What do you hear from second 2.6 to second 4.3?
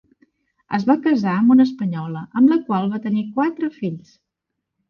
qual va tenir quatre fills.